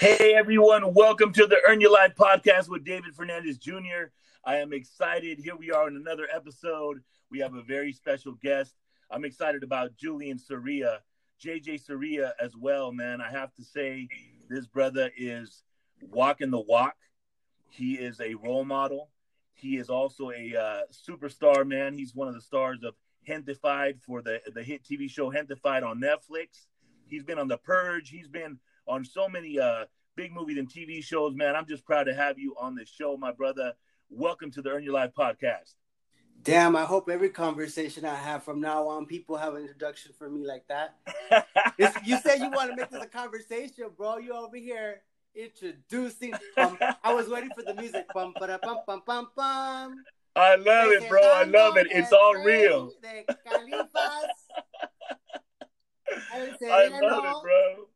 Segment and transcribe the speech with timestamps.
[0.00, 4.08] Hey everyone, welcome to the Earn Your Life podcast with David Fernandez Jr.
[4.46, 5.38] I am excited.
[5.38, 7.02] Here we are in another episode.
[7.30, 8.76] We have a very special guest.
[9.10, 11.00] I'm excited about Julian Soria,
[11.44, 13.20] JJ Soria as well, man.
[13.20, 14.08] I have to say,
[14.48, 15.64] this brother is
[16.00, 16.96] walking the walk.
[17.68, 19.10] He is a role model.
[19.52, 21.92] He is also a uh, superstar, man.
[21.92, 22.94] He's one of the stars of
[23.28, 26.68] Gentefied for the, the hit TV show Gentefied on Netflix.
[27.04, 28.08] He's been on The Purge.
[28.08, 28.58] He's been
[28.90, 29.84] on so many uh,
[30.16, 31.54] big movies and TV shows, man.
[31.54, 33.72] I'm just proud to have you on this show, my brother.
[34.10, 35.74] Welcome to the Earn Your Life podcast.
[36.42, 40.28] Damn, I hope every conversation I have from now on, people have an introduction for
[40.28, 40.96] me like that.
[42.04, 44.18] you said you want to make this a conversation, bro.
[44.18, 45.02] You over here
[45.36, 46.34] introducing.
[46.56, 48.06] Um, I was waiting for the music.
[48.12, 50.04] Bum, ba, bum, bum, bum, bum.
[50.34, 51.20] I love it, bro.
[51.22, 51.86] I love it.
[51.90, 52.90] It's all real.
[53.04, 53.24] I
[57.02, 57.86] love it, bro.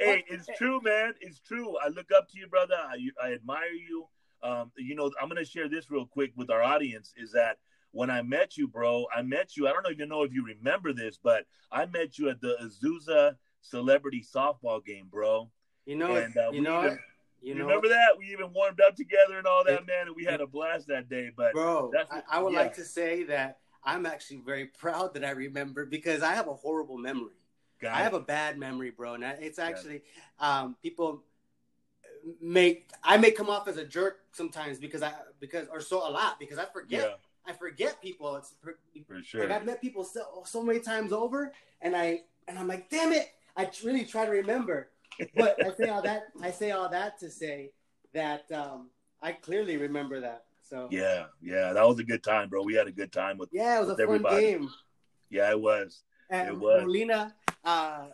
[0.00, 1.14] Hey, it's true, man.
[1.20, 1.76] It's true.
[1.78, 2.74] I look up to you, brother.
[2.76, 4.06] I, I admire you.
[4.42, 7.12] Um, you know, I'm gonna share this real quick with our audience.
[7.16, 7.58] Is that
[7.92, 9.06] when I met you, bro?
[9.14, 9.68] I met you.
[9.68, 13.36] I don't even know if you remember this, but I met you at the Azusa
[13.60, 15.50] Celebrity Softball game, bro.
[15.84, 16.86] You know, and, uh, you know.
[16.86, 16.98] Even,
[17.42, 20.24] you know, remember that we even warmed up together and all that, man, and we
[20.24, 21.30] had a blast that day.
[21.34, 22.58] But bro, I, I, would yeah.
[22.60, 26.54] like to say that I'm actually very proud that I remember because I have a
[26.54, 27.39] horrible memory.
[27.80, 28.04] Got I it.
[28.04, 29.14] have a bad memory, bro.
[29.14, 30.02] And it's actually
[30.38, 31.22] um, people
[32.40, 36.10] make I may come off as a jerk sometimes because I because or so a
[36.10, 37.50] lot because I forget yeah.
[37.50, 38.36] I forget people.
[38.36, 38.54] It's
[39.06, 39.42] for sure.
[39.42, 43.12] Like I've met people so so many times over, and I and I'm like, damn
[43.12, 43.28] it!
[43.56, 44.90] I really try to remember.
[45.36, 47.72] But I say all that I say all that to say
[48.12, 48.90] that um,
[49.22, 50.44] I clearly remember that.
[50.62, 52.62] So yeah, yeah, that was a good time, bro.
[52.62, 54.42] We had a good time with yeah, it was a fun everybody.
[54.42, 54.70] game.
[55.28, 56.02] Yeah, it was.
[56.30, 56.82] And it was.
[56.82, 58.06] Molina, uh,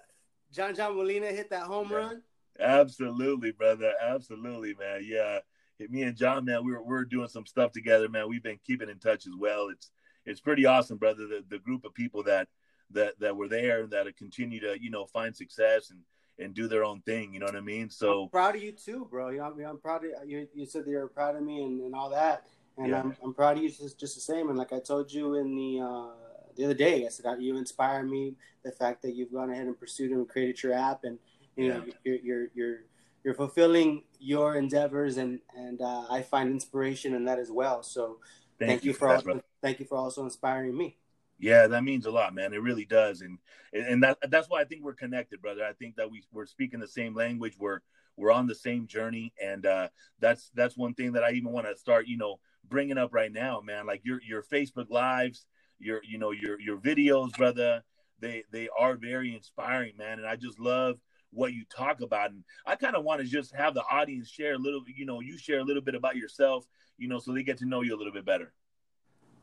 [0.52, 1.96] John John Molina hit that home yeah.
[1.96, 2.22] run.
[2.58, 3.92] Absolutely, brother.
[4.02, 5.02] Absolutely, man.
[5.04, 5.40] Yeah,
[5.88, 8.28] me and John, man, we were we are doing some stuff together, man.
[8.28, 9.68] We've been keeping in touch as well.
[9.68, 9.90] It's
[10.24, 11.26] it's pretty awesome, brother.
[11.26, 12.48] The the group of people that
[12.90, 16.00] that that were there and that continue to you know find success and
[16.38, 17.32] and do their own thing.
[17.32, 17.90] You know what I mean?
[17.90, 19.30] So I'm proud of you too, bro.
[19.30, 20.48] You know, I mean, I'm proud of you.
[20.54, 22.46] You said you're proud of me and, and all that,
[22.78, 23.00] and yeah.
[23.00, 24.48] I'm I'm proud of you just just the same.
[24.48, 25.84] And like I told you in the.
[25.84, 26.25] Uh,
[26.56, 28.34] the other day, I said you inspire me.
[28.64, 31.18] The fact that you've gone ahead and pursued and created your app, and
[31.56, 32.78] you know you're you're you're
[33.24, 37.82] you're fulfilling your endeavors, and and uh, I find inspiration in that as well.
[37.82, 38.18] So
[38.58, 40.96] thank, thank you, for, for that, thank you for also inspiring me.
[41.38, 42.54] Yeah, that means a lot, man.
[42.54, 43.38] It really does, and
[43.72, 45.64] and that that's why I think we're connected, brother.
[45.64, 47.56] I think that we we're speaking the same language.
[47.58, 47.80] We're
[48.16, 49.88] we're on the same journey, and uh,
[50.18, 53.32] that's that's one thing that I even want to start, you know, bringing up right
[53.32, 53.86] now, man.
[53.86, 55.44] Like your your Facebook lives,
[55.78, 57.82] your you know your your videos, brother.
[58.20, 60.98] They they are very inspiring, man, and I just love
[61.30, 62.30] what you talk about.
[62.30, 65.20] And I kind of want to just have the audience share a little, you know,
[65.20, 66.66] you share a little bit about yourself,
[66.98, 68.52] you know, so they get to know you a little bit better.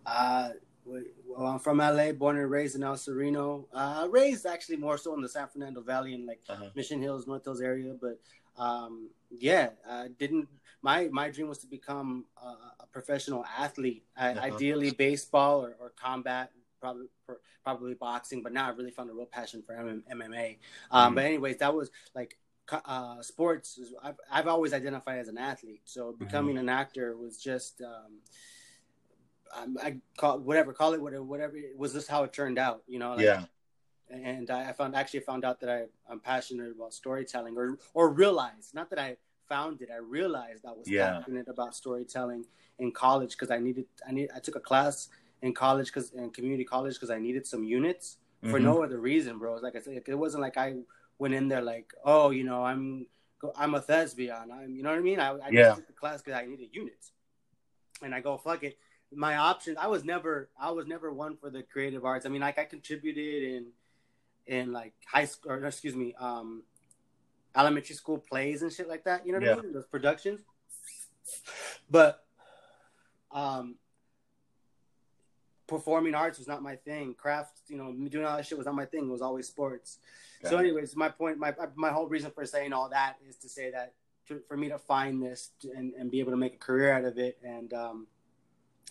[0.05, 0.49] Uh,
[0.85, 3.67] well, I'm from LA, born and raised in El Sereno.
[3.73, 6.65] Uh, raised actually more so in the San Fernando Valley and like uh-huh.
[6.75, 7.95] Mission Hills, North Hills area.
[7.99, 8.19] But
[8.57, 10.47] um, yeah, I didn't.
[10.81, 14.39] My my dream was to become a, a professional athlete, uh-huh.
[14.39, 17.07] ideally baseball or, or combat, probably
[17.63, 18.43] probably boxing.
[18.43, 20.57] But now I really found a real passion for MMA.
[20.91, 21.15] Um, mm-hmm.
[21.15, 22.37] But anyways, that was like
[22.85, 23.79] uh, sports.
[24.03, 26.23] I've I've always identified as an athlete, so mm-hmm.
[26.23, 26.69] becoming mm-hmm.
[26.69, 27.81] an actor was just.
[27.81, 28.19] Um,
[29.83, 31.55] I call whatever, call it whatever, whatever.
[31.55, 33.11] It was just how it turned out, you know.
[33.11, 33.43] Like, yeah
[34.13, 38.73] and I found actually found out that I, I'm passionate about storytelling, or or realized
[38.73, 39.17] not that I
[39.49, 41.13] found it, I realized I was yeah.
[41.13, 42.45] passionate about storytelling
[42.79, 45.09] in college because I needed I need I took a class
[45.41, 48.65] in college because in community college because I needed some units for mm-hmm.
[48.65, 49.55] no other reason, bro.
[49.55, 50.75] Like I said, it wasn't like I
[51.17, 53.07] went in there like, oh, you know, I'm
[53.55, 54.51] I'm a thespian.
[54.51, 55.19] I'm, you know what I mean?
[55.19, 55.63] I, I yeah.
[55.63, 57.11] just took the class because I needed units,
[58.01, 58.77] and I go fuck it.
[59.15, 59.77] My options.
[59.79, 62.25] I was never I was never one for the creative arts.
[62.25, 63.67] I mean, like I contributed in
[64.47, 66.63] in like high school or excuse me, um,
[67.55, 69.25] elementary school plays and shit like that.
[69.25, 69.55] You know what yeah.
[69.55, 69.73] I mean?
[69.73, 70.41] Those productions.
[71.89, 72.23] But
[73.31, 73.75] um,
[75.67, 77.13] performing arts was not my thing.
[77.13, 79.07] Craft, you know, doing all that shit was not my thing.
[79.07, 79.99] It was always sports.
[80.45, 83.71] So, anyways, my point, my my whole reason for saying all that is to say
[83.71, 83.93] that
[84.27, 87.05] to, for me to find this and, and be able to make a career out
[87.05, 88.07] of it, and um,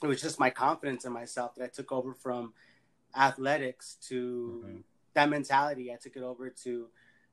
[0.03, 2.55] it was just my confidence in myself that I took over from
[3.15, 4.79] athletics to mm-hmm
[5.15, 6.89] that mentality, I took it over to,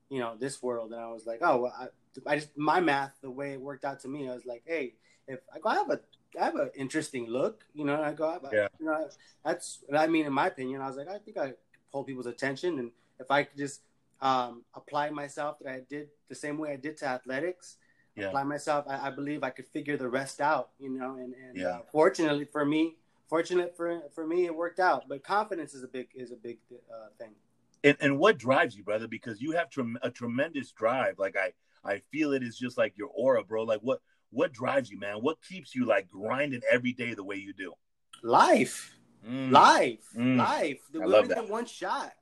[0.10, 1.88] you know, this world, and I was like, oh, well, I,
[2.31, 4.96] I just my math, the way it worked out to me, I was like, hey,
[5.28, 6.00] if I go, I have a,
[6.40, 8.68] I have an interesting look, you know, I go, I, yeah.
[8.80, 9.10] you know,
[9.46, 11.54] that's, I mean, in my opinion, I was like, I think I
[11.92, 13.81] pull people's attention, and if I could just
[14.22, 17.78] um, apply myself that I did the same way I did to athletics.
[18.16, 18.28] Yeah.
[18.28, 18.86] Apply myself.
[18.90, 20.70] I, I, believe I could figure the rest out.
[20.80, 21.68] You know, and, and yeah.
[21.68, 22.98] Uh, fortunately for me,
[23.30, 25.08] fortunate for for me, it worked out.
[25.08, 26.58] But confidence is a big is a big
[26.92, 27.31] uh, thing.
[27.84, 29.08] And and what drives you, brother?
[29.08, 31.18] Because you have tre- a tremendous drive.
[31.18, 31.54] Like I
[31.84, 33.64] I feel it is just like your aura, bro.
[33.64, 35.18] Like what what drives you, man?
[35.18, 37.74] What keeps you like grinding every day the way you do?
[38.22, 38.96] Life.
[39.28, 39.52] Mm.
[39.52, 40.06] Life.
[40.16, 40.38] Mm.
[40.38, 40.80] Life.
[40.92, 41.50] The, I love that.
[41.50, 42.14] one shot.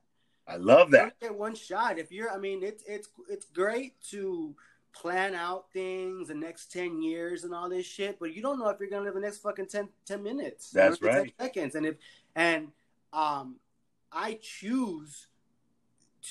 [0.48, 1.20] I love that.
[1.20, 2.00] Get one shot.
[2.00, 4.56] If you're, I mean, it's it's it's great to
[4.94, 8.70] plan out things the next 10 years and all this shit, but you don't know
[8.70, 10.72] if you're gonna live the next fucking 10, 10 minutes.
[10.72, 11.32] That's right.
[11.40, 11.76] seconds.
[11.76, 11.96] And if
[12.36, 12.70] and
[13.14, 13.58] um
[14.12, 15.28] I choose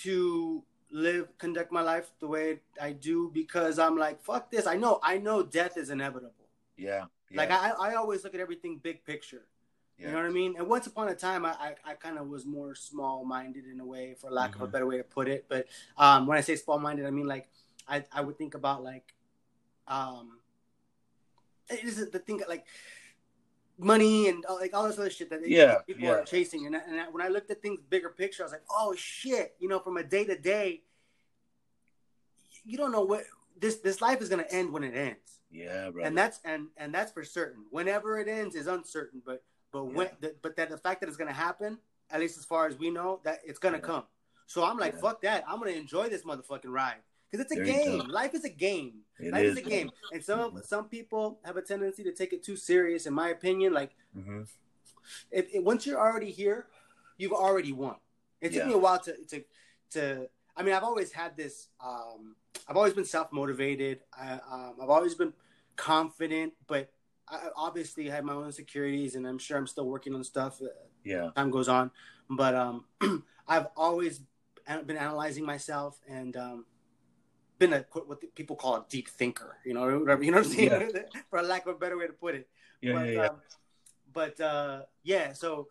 [0.03, 4.67] to live conduct my life the way I do because I'm like, fuck this.
[4.67, 6.49] I know I know death is inevitable.
[6.77, 7.05] Yeah.
[7.31, 7.37] yeah.
[7.37, 9.47] Like I, I always look at everything big picture.
[9.99, 10.57] You know what I mean?
[10.59, 13.81] And once upon a time, I, I, I kind of was more small minded in
[13.81, 14.57] a way, for lack mm-hmm.
[14.57, 14.73] of a mm-hmm.
[14.73, 15.47] better way to put it.
[15.49, 17.49] But um, when I say small minded, I mean like
[17.89, 19.15] I, I would think about like,
[19.89, 20.39] um,
[21.71, 22.67] is it the thing like
[23.79, 26.11] money and like all this other shit that yeah, people yeah.
[26.13, 26.67] are chasing.
[26.67, 29.69] And, and when I looked at things bigger picture, I was like, oh shit, you
[29.69, 30.83] know, from a day to day,
[32.65, 33.25] you don't know what
[33.59, 35.41] this this life is gonna end when it ends.
[35.51, 36.05] Yeah, bro.
[36.05, 37.65] And that's and and that's for certain.
[37.71, 39.43] Whenever it ends is uncertain, but
[39.73, 39.93] but yeah.
[39.93, 41.79] when the, but that the fact that it's gonna happen,
[42.11, 43.83] at least as far as we know, that it's gonna yeah.
[43.83, 44.05] come.
[44.47, 45.45] So I'm like, fuck that.
[45.49, 47.03] I'm gonna enjoy this motherfucking ride
[47.37, 48.09] because it's a there game.
[48.09, 49.01] Life is a game.
[49.19, 50.59] It Life is, is a game, and some mm-hmm.
[50.65, 53.07] some people have a tendency to take it too serious.
[53.07, 54.43] In my opinion, like mm-hmm.
[55.31, 56.67] if, if, once you're already here,
[57.17, 57.97] you've already won.
[58.41, 59.45] It took me a while to to
[59.91, 60.29] to.
[60.57, 61.69] I mean, I've always had this.
[61.85, 62.37] Um,
[62.69, 64.01] I've always been self motivated.
[64.19, 65.33] Um, I've always been
[65.77, 66.91] confident, but
[67.29, 70.61] I obviously had my own insecurities, and I'm sure I'm still working on stuff.
[70.61, 70.67] Uh,
[71.05, 71.91] yeah, time goes on,
[72.29, 72.85] but um,
[73.49, 74.21] I've always
[74.67, 76.65] been analyzing myself and um,
[77.59, 79.57] been a what people call a deep thinker.
[79.65, 81.21] You know, whatever you know what I'm saying, yeah.
[81.31, 82.49] for lack of a better way to put it.
[82.81, 83.27] Yeah, but, yeah, yeah.
[83.27, 83.37] Um,
[84.13, 85.69] but uh, yeah, so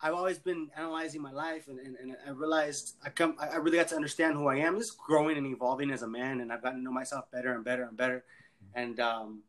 [0.00, 3.78] I've always been analyzing my life, and, and, and, I realized I come, I really
[3.78, 6.62] got to understand who I am, just growing and evolving as a man, and I've
[6.62, 8.24] gotten to know myself better and better and better,
[8.74, 9.42] and um,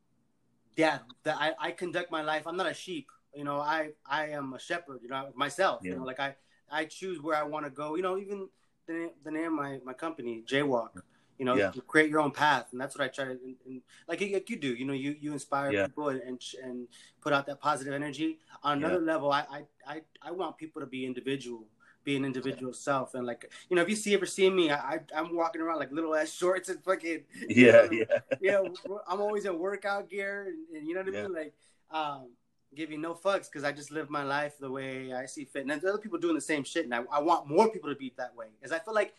[0.76, 2.46] yeah, that I, I conduct my life.
[2.46, 3.10] I'm not a sheep.
[3.36, 5.00] You know, I I am a shepherd.
[5.02, 5.82] You know, myself.
[5.84, 5.92] Yeah.
[5.92, 6.36] You know, like I
[6.72, 7.96] I choose where I want to go.
[7.96, 8.48] You know, even
[8.88, 11.02] the the name of my my company, Jaywalk.
[11.38, 11.72] You know, yeah.
[11.74, 14.50] you create your own path, and that's what I try to and, and like, like
[14.50, 14.74] you do.
[14.74, 15.88] You know, you you inspire yeah.
[15.88, 16.88] people and, and, and
[17.22, 18.40] put out that positive energy.
[18.64, 21.66] On another level, I, I I I want people to be individual
[22.04, 25.00] be an individual self and like you know if you see ever see me I,
[25.16, 28.62] I am walking around like little ass shorts and fucking yeah you know, yeah yeah
[29.08, 31.54] I'm always in workout gear and, and you know what I mean like
[31.92, 32.30] um
[32.76, 35.72] giving no fucks because I just live my life the way I see fit and
[35.72, 38.14] there's other people doing the same shit and I, I want more people to be
[38.18, 39.14] that way because I feel like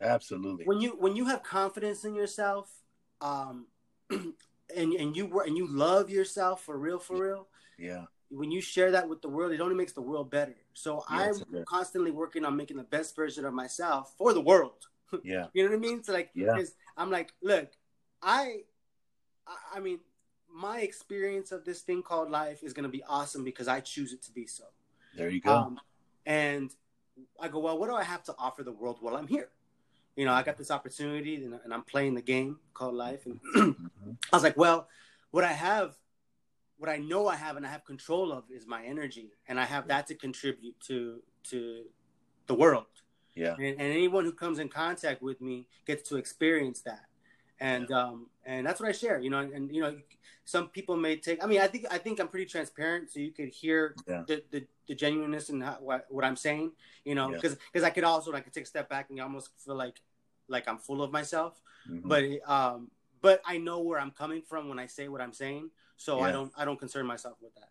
[0.00, 2.70] absolutely when you when you have confidence in yourself
[3.20, 3.66] um
[4.10, 4.34] and
[4.76, 7.48] and you work and you love yourself for real for real
[7.78, 10.54] yeah when you share that with the world, it only makes the world better.
[10.72, 14.86] So yeah, I'm constantly working on making the best version of myself for the world.
[15.24, 15.46] Yeah.
[15.54, 16.04] you know what I mean?
[16.04, 16.56] So like, yeah.
[16.96, 17.72] I'm like, look,
[18.22, 18.58] I,
[19.74, 19.98] I mean,
[20.48, 24.12] my experience of this thing called life is going to be awesome because I choose
[24.12, 24.62] it to be so.
[25.16, 25.52] There you go.
[25.52, 25.80] Um,
[26.26, 26.70] and
[27.40, 29.48] I go, well, what do I have to offer the world while I'm here?
[30.16, 33.26] You know, I got this opportunity and, and I'm playing the game called life.
[33.26, 34.10] And mm-hmm.
[34.32, 34.88] I was like, well,
[35.30, 35.94] what I have
[36.80, 39.66] what I know I have and I have control of is my energy, and I
[39.66, 41.84] have that to contribute to to
[42.46, 42.86] the world.
[43.34, 43.54] Yeah.
[43.54, 47.04] And, and anyone who comes in contact with me gets to experience that,
[47.60, 49.20] and um and that's what I share.
[49.20, 49.96] You know, and, you know,
[50.44, 51.44] some people may take.
[51.44, 54.24] I mean, I think I think I'm pretty transparent, so you could hear yeah.
[54.26, 56.72] the, the, the genuineness and what what I'm saying.
[57.04, 57.58] You know, because yeah.
[57.72, 60.00] because I could also I could take a step back and almost feel like
[60.48, 62.08] like I'm full of myself, mm-hmm.
[62.08, 62.90] but um
[63.20, 65.70] but I know where I'm coming from when I say what I'm saying.
[65.96, 66.24] So yeah.
[66.24, 67.68] I don't I don't concern myself with that.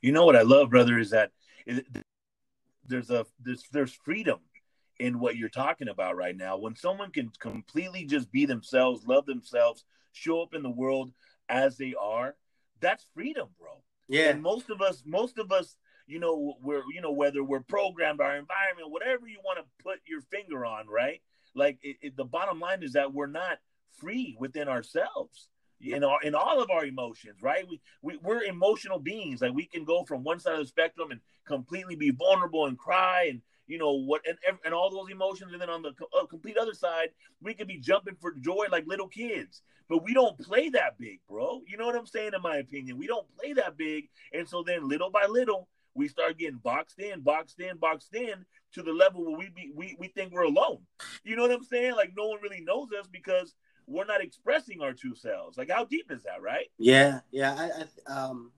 [0.00, 1.32] You know what I love, brother, is that
[2.86, 4.40] there's a there's there's freedom
[4.98, 6.56] in what you're talking about right now.
[6.56, 11.12] When someone can completely just be themselves, love themselves, show up in the world
[11.48, 12.34] as they are,
[12.80, 13.82] that's freedom, bro.
[14.08, 14.30] Yeah.
[14.30, 15.76] And most of us, most of us,
[16.06, 19.98] you know, we're you know whether we're programmed, our environment, whatever you want to put
[20.06, 21.20] your finger on, right?
[21.54, 23.58] Like it, it, the bottom line is that we're not
[23.98, 25.48] free within ourselves
[25.80, 27.66] in all in all of our emotions, right?
[27.68, 29.42] We, we we're emotional beings.
[29.42, 32.78] Like we can go from one side of the spectrum and completely be vulnerable and
[32.78, 36.26] cry and you know what and and all those emotions, and then on the uh,
[36.26, 37.08] complete other side,
[37.40, 39.62] we could be jumping for joy like little kids.
[39.88, 41.62] But we don't play that big, bro.
[41.66, 42.32] You know what I'm saying?
[42.34, 46.08] In my opinion, we don't play that big, and so then little by little, we
[46.08, 49.96] start getting boxed in, boxed in, boxed in to the level where we be we,
[49.98, 50.78] we think we're alone.
[51.24, 51.94] You know what I'm saying?
[51.96, 53.54] Like no one really knows us because
[53.86, 55.56] we're not expressing our true selves.
[55.56, 56.66] Like how deep is that, right?
[56.78, 57.54] Yeah, yeah.
[57.56, 58.52] I, I um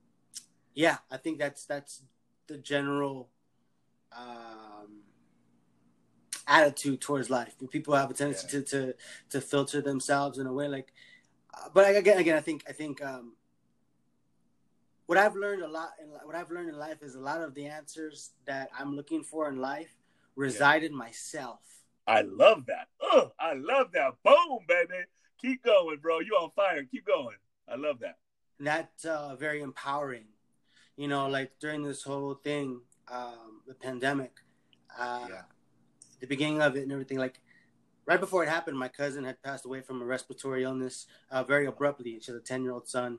[0.75, 2.03] yeah, I think that's that's
[2.47, 3.29] the general
[4.17, 5.03] um
[6.47, 7.55] attitude towards life.
[7.71, 8.61] People have a tendency yeah.
[8.61, 8.95] to, to
[9.31, 10.93] to filter themselves in a way like
[11.55, 13.33] uh, but again again I think I think um
[15.09, 17.55] what I've learned a lot, in, what I've learned in life is a lot of
[17.55, 19.97] the answers that I'm looking for in life
[20.37, 20.91] reside yeah.
[20.91, 21.61] in myself.
[22.07, 22.89] I love that.
[23.01, 24.13] Oh, I love that.
[24.23, 25.05] Boom, baby.
[25.41, 26.21] Keep going, bro.
[26.21, 26.85] You on fire.
[26.85, 27.37] Keep going.
[27.67, 28.19] I love that.
[28.59, 30.27] And that's uh, very empowering.
[30.97, 34.33] You know, like during this whole thing, um, the pandemic,
[34.99, 35.43] uh, yeah.
[36.21, 37.41] the beginning of it and everything, like
[38.07, 41.67] right before it happened, my cousin had passed away from a respiratory illness uh, very
[41.67, 42.19] abruptly.
[42.21, 43.19] She has a 10 year old son.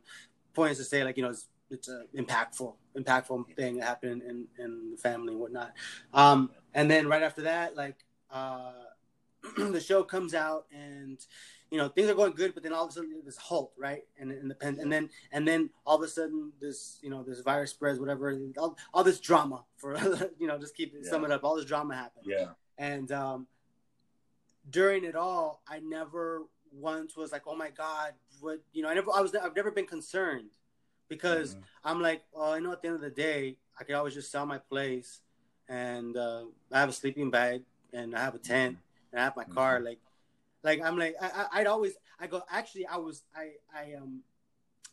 [0.54, 4.48] Points to say, like, you know, it's it's an impactful, impactful thing that happened in,
[4.58, 5.74] in the family and whatnot.
[6.14, 7.98] Um, and then right after that, like
[8.32, 8.72] uh,
[9.58, 11.20] the show comes out and
[11.72, 14.04] you know things are going good, but then all of a sudden this halt, right?
[14.18, 17.42] And and the and then and then all of a sudden this you know this
[17.42, 18.38] virus spreads, whatever.
[18.58, 19.98] All, all this drama for
[20.40, 21.10] you know just keep yeah.
[21.10, 21.44] sum it up.
[21.44, 22.26] All this drama happened.
[22.28, 22.48] Yeah.
[22.78, 23.48] And um,
[24.70, 28.90] during it all, I never once was like, oh my god, what you know?
[28.90, 30.50] I never I was I've never been concerned
[31.08, 31.64] because mm-hmm.
[31.84, 34.32] I'm like, well, I know at the end of the day, I could always just
[34.32, 35.22] sell my place,
[35.68, 39.14] and uh, I have a sleeping bag, and I have a tent, mm-hmm.
[39.14, 39.78] and I have my car.
[39.78, 39.86] Mm-hmm.
[39.86, 40.00] Like,
[40.64, 42.42] like I'm like, I, I'd always, I go.
[42.50, 44.22] Actually, I was, I, I um,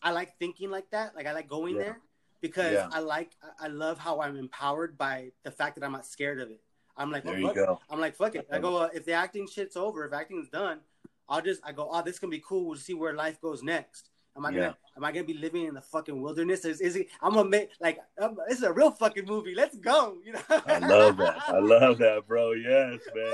[0.02, 1.16] I like thinking like that.
[1.16, 1.82] Like I like going yeah.
[1.82, 2.00] there
[2.40, 2.88] because yeah.
[2.92, 6.50] I like, I love how I'm empowered by the fact that I'm not scared of
[6.50, 6.61] it.
[6.96, 7.80] I'm like, there you go.
[7.90, 8.46] I'm like, fuck it.
[8.50, 10.80] I go, uh, if the acting shit's over, if acting's done,
[11.28, 12.64] I'll just, I go, oh, this can be cool.
[12.66, 14.11] We'll see where life goes next.
[14.37, 14.59] Am I yeah.
[14.59, 16.64] gonna am I gonna be living in the fucking wilderness?
[16.64, 17.09] Is, is it?
[17.23, 19.55] I'm gonna make like um, this is a real fucking movie.
[19.55, 20.19] Let's go.
[20.25, 20.40] You know.
[20.49, 21.37] I love that.
[21.49, 22.52] I love that, bro.
[22.52, 23.33] Yes, man.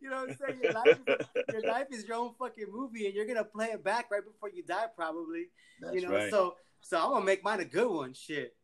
[0.00, 0.60] you know what I'm saying?
[0.62, 3.84] Your life, is, your life is your own fucking movie, and you're gonna play it
[3.84, 5.48] back right before you die, probably.
[5.80, 6.30] That's you know, right.
[6.30, 8.14] so so I'm gonna make mine a good one.
[8.14, 8.54] Shit.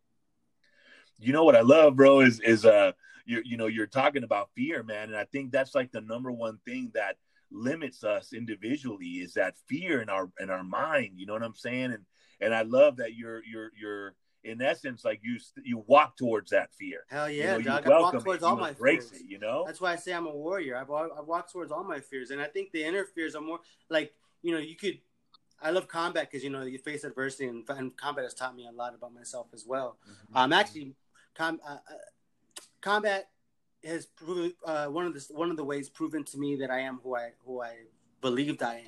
[1.18, 2.92] You know what I love, bro, is is uh
[3.26, 6.32] you you know you're talking about fear, man, and I think that's like the number
[6.32, 7.16] one thing that
[7.50, 11.54] limits us individually is that fear in our in our mind you know what i'm
[11.54, 11.92] saying?
[11.92, 12.04] And
[12.40, 14.14] and i love that you're you're you're
[14.44, 17.00] in essence like you you walk towards that fear.
[17.08, 19.12] Hell yeah you know, dog, i walk towards it, all my fears.
[19.12, 19.64] it, you know?
[19.66, 20.76] That's why i say i'm a warrior.
[20.76, 23.60] I've, I've walked towards all my fears and i think the inner fears are more
[23.88, 24.98] like you know you could
[25.60, 28.66] I love combat because you know you face adversity, and, and, combat has taught me
[28.68, 29.98] a lot about myself as well.
[30.08, 30.36] Mm-hmm.
[30.36, 30.94] Um, actually,
[31.34, 33.30] com- uh, uh, combat
[33.84, 36.80] has proven uh, one of the one of the ways proven to me that I
[36.80, 37.74] am who I who I
[38.20, 38.80] believed I am.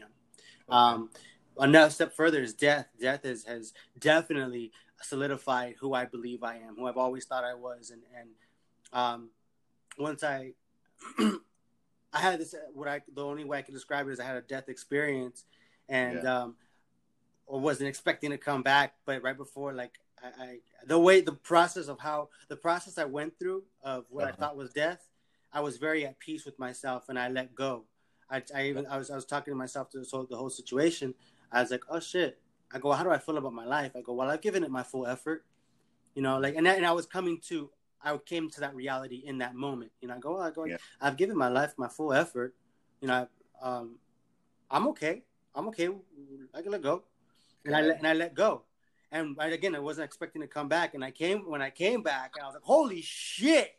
[0.68, 0.76] Okay.
[0.76, 1.10] Um,
[1.58, 2.88] another step further is death.
[3.00, 7.54] Death has has definitely solidified who I believe I am, who I've always thought I
[7.54, 8.28] was, and and
[8.92, 9.30] um,
[9.98, 10.52] once I
[11.18, 14.36] I had this what I the only way I can describe it is I had
[14.36, 15.44] a death experience,
[15.88, 16.42] and yeah.
[16.42, 16.56] um,
[17.46, 21.32] or wasn't expecting to come back, but right before like I, I, the way the
[21.32, 24.32] process of how the process I went through of what uh-huh.
[24.32, 25.08] I thought was death,
[25.52, 27.84] I was very at peace with myself and I let go.
[28.30, 30.50] I, I even I was I was talking to myself to this whole, the whole
[30.50, 31.14] situation.
[31.50, 32.38] I was like, oh shit.
[32.72, 33.92] I go, how do I feel about my life?
[33.96, 35.44] I go, well, I've given it my full effort,
[36.14, 37.68] you know, like, and and I was coming to,
[38.02, 39.90] I came to that reality in that moment.
[40.00, 40.76] You know, I go, oh, I go, yeah.
[41.00, 42.54] I've given my life my full effort.
[43.00, 43.26] You know,
[43.60, 43.96] um,
[44.70, 45.22] I'm okay.
[45.54, 45.88] I'm okay.
[46.54, 47.02] I can let go,
[47.64, 48.62] and I let, and I let go.
[49.12, 50.94] And right again, I wasn't expecting to come back.
[50.94, 53.72] And I came when I came back, and I was like, "Holy shit!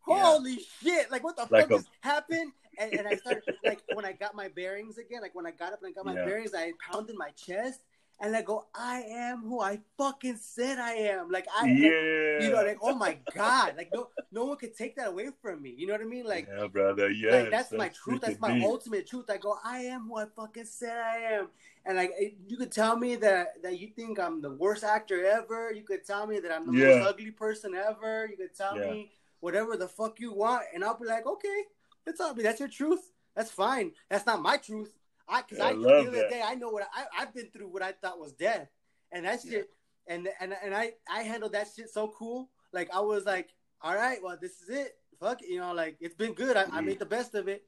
[0.00, 0.58] Holy yeah.
[0.82, 1.10] shit!
[1.10, 1.74] Like what the like fuck a...
[1.74, 5.46] just happened?" And, and, I started like when I got my bearings again, like when
[5.46, 6.24] I got up and I got my yeah.
[6.24, 7.80] bearings, I pounded my chest,
[8.20, 11.30] and I go, I am who I fucking said I am.
[11.30, 12.40] Like I, yeah.
[12.40, 15.62] You know, like oh my god, like no, no one could take that away from
[15.62, 15.74] me.
[15.76, 16.26] You know what I mean?
[16.26, 18.20] Like, yeah, brother, yeah, like, that's, that's, my truth.
[18.22, 18.64] That's my deep.
[18.64, 19.26] ultimate truth.
[19.30, 21.48] I go, I am who I fucking said I am.
[21.86, 22.12] And like,
[22.46, 25.72] you could tell me that that you think I'm the worst actor ever.
[25.72, 26.98] You could tell me that I'm the yeah.
[26.98, 28.26] most ugly person ever.
[28.28, 28.90] You could tell yeah.
[28.90, 29.10] me
[29.40, 31.62] whatever the fuck you want, and I'll be like, okay,
[32.04, 32.34] that's all.
[32.34, 33.12] That's your truth.
[33.36, 33.92] That's fine.
[34.10, 34.92] That's not my truth.
[35.28, 36.30] I because I, I the other that.
[36.30, 38.68] day I know what I I've been through what I thought was death,
[39.12, 39.68] and that shit,
[40.08, 40.14] yeah.
[40.14, 42.50] and and and I I handled that shit so cool.
[42.72, 43.50] Like I was like,
[43.82, 44.96] all right, well this is it.
[45.20, 46.56] Fuck it, you know, like it's been good.
[46.56, 47.64] I, I made the best of it.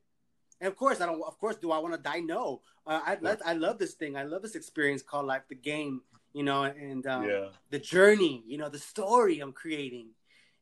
[0.61, 1.23] And of course, I don't.
[1.23, 2.21] Of course, do I want to die?
[2.21, 2.61] No.
[2.87, 3.37] Uh, I yeah.
[3.45, 4.17] I love this thing.
[4.17, 6.03] I love this experience called life, the game.
[6.33, 7.47] You know, and um, yeah.
[7.71, 8.45] the journey.
[8.47, 10.11] You know, the story I'm creating,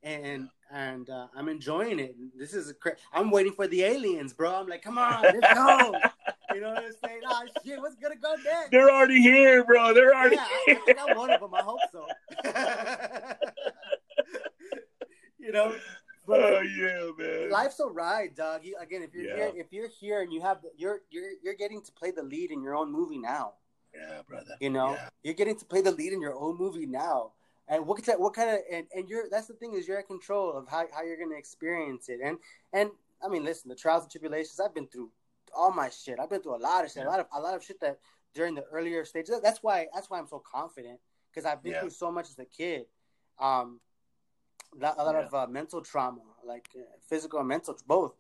[0.02, 2.14] and and uh, I'm enjoying it.
[2.38, 4.54] This is a cra- I'm waiting for the aliens, bro.
[4.54, 5.94] I'm like, come on, let's go.
[6.58, 7.20] you know what I'm saying?
[7.24, 8.72] Oh shit, what's gonna go next?
[8.72, 9.94] They're already here, bro.
[9.94, 10.34] They're already.
[10.34, 11.54] Yeah, I, I think I'm one of them.
[11.54, 12.04] I hope so.
[15.38, 15.74] You know.
[16.26, 17.50] But, oh yeah, man.
[17.50, 18.62] Life's a ride, dog.
[18.62, 19.36] You, again, if you're yeah.
[19.36, 22.50] here, if you're here and you have, you're you're you're getting to play the lead
[22.50, 23.54] in your own movie now.
[23.94, 24.56] Yeah, brother.
[24.60, 25.08] You know, yeah.
[25.22, 27.32] you're getting to play the lead in your own movie now.
[27.68, 30.52] And what what kind of and, and you're that's the thing is you're in control
[30.52, 32.20] of how, how you're gonna experience it.
[32.22, 32.36] And
[32.74, 32.90] and
[33.24, 35.10] I mean, listen, the trials and tribulations I've been through
[35.58, 36.18] all my shit.
[36.20, 37.08] I've been through a lot of shit, yeah.
[37.08, 37.98] a lot of a lot of shit that
[38.34, 39.40] during the earlier stages.
[39.42, 41.00] That's why that's why I'm so confident
[41.30, 41.80] because I've been yeah.
[41.80, 42.86] through so much as a kid.
[43.38, 43.80] Um,
[44.80, 45.26] a lot yeah.
[45.26, 48.14] of uh, mental trauma, like uh, physical and mental, both.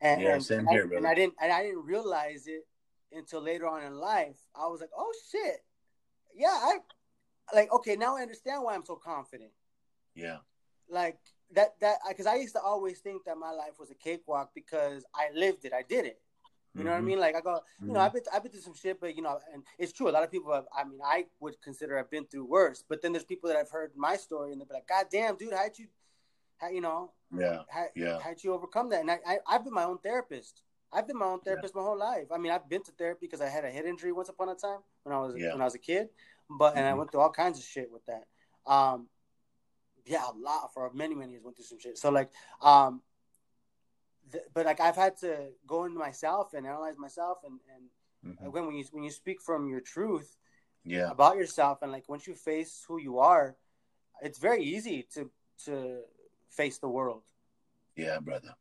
[0.00, 2.66] And, yeah, and, same here, I, and I didn't, and I didn't realize it
[3.12, 4.36] until later on in life.
[4.54, 5.62] I was like, oh shit,
[6.34, 6.78] yeah, I
[7.54, 9.52] like okay now I understand why I'm so confident.
[10.14, 10.38] Yeah,
[10.88, 11.18] like
[11.52, 15.04] that that because I used to always think that my life was a cakewalk because
[15.14, 16.20] I lived it, I did it.
[16.74, 16.86] You mm-hmm.
[16.86, 17.06] know what I mm-hmm.
[17.08, 17.20] mean?
[17.20, 17.94] Like I go, you mm-hmm.
[17.94, 20.08] know, I've been I've been through some shit, but you know, and it's true.
[20.08, 20.64] A lot of people have.
[20.74, 22.82] I mean, I would consider I've been through worse.
[22.88, 25.52] But then there's people that I've heard my story and they're like, God damn, dude,
[25.52, 25.86] how'd you,
[26.56, 29.00] how you know, yeah, how, yeah, how'd you overcome that?
[29.00, 30.62] And I, I have been my own therapist.
[30.92, 31.80] I've been my own therapist yeah.
[31.80, 32.26] my whole life.
[32.32, 34.54] I mean, I've been to therapy because I had a head injury once upon a
[34.54, 35.52] time when I was yeah.
[35.52, 36.08] when I was a kid,
[36.48, 36.78] but mm-hmm.
[36.78, 36.98] and I mm-hmm.
[36.98, 38.24] went through all kinds of shit with that.
[38.70, 39.08] Um,
[40.04, 41.98] yeah, a lot for many many years went through some shit.
[41.98, 43.02] So like, um,
[44.54, 48.50] but like I've had to go into myself and analyze myself, and and mm-hmm.
[48.50, 50.36] when when you when you speak from your truth,
[50.84, 53.56] yeah, about yourself, and like once you face who you are,
[54.22, 55.30] it's very easy to
[55.64, 56.00] to
[56.50, 57.22] face the world.
[57.96, 58.54] Yeah, brother.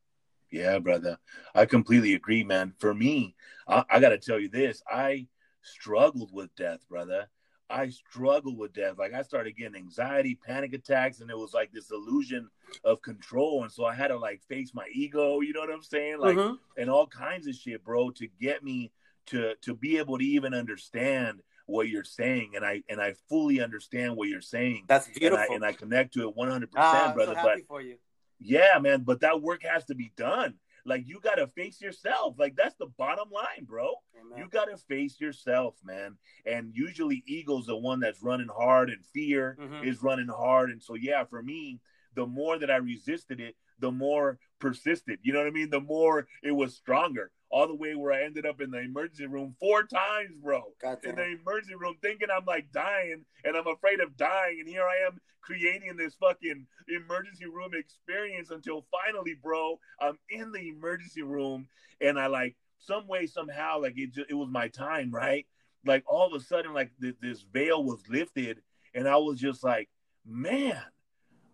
[0.52, 1.18] Yeah, brother.
[1.56, 2.74] I completely agree, man.
[2.78, 3.36] For me,
[3.68, 5.28] I, I got to tell you this: I
[5.62, 7.30] struggled with death, brother.
[7.72, 8.98] I struggled with death.
[8.98, 12.50] Like I started getting anxiety, panic attacks, and it was like this illusion
[12.84, 13.64] of control.
[13.64, 16.20] And so I had to like face my ego, you know what I'm saying?
[16.20, 16.56] Like mm-hmm.
[16.78, 18.92] and all kinds of shit, bro, to get me
[19.28, 22.52] to to be able to even understand what you're saying.
[22.56, 24.86] And I and I fully understand what you're saying.
[24.88, 25.38] That's beautiful.
[25.40, 27.34] And I, and I connect to it 100 ah, percent brother.
[27.36, 27.96] So but for you.
[28.44, 30.56] Yeah, man, but that work has to be done.
[30.86, 32.36] Like you got to face yourself.
[32.38, 33.94] Like that's the bottom line, bro.
[34.20, 34.40] Amen.
[34.40, 36.18] You got to face yourself, man.
[36.46, 39.88] And usually ego's the one that's running hard and fear mm-hmm.
[39.88, 40.70] is running hard.
[40.70, 41.80] And so yeah, for me,
[42.16, 45.20] the more that I resisted it, the more persisted.
[45.24, 45.70] You know what I mean?
[45.70, 49.28] The more it was stronger all the way where I ended up in the emergency
[49.28, 50.64] room four times, bro.
[51.10, 54.58] In the emergency room, thinking I'm like dying and I'm afraid of dying.
[54.62, 60.52] And here I am creating this fucking emergency room experience until finally, bro, I'm in
[60.52, 61.68] the emergency room
[62.00, 65.46] and I like some way, somehow, like it, just, it was my time, right?
[65.86, 68.62] Like all of a sudden, like th- this veil was lifted
[68.96, 69.90] and I was just like,
[70.26, 70.82] man,